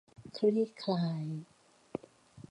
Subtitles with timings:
[0.35, 1.27] คลี่คลาย